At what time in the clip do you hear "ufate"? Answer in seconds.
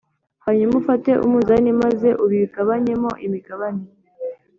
0.81-1.11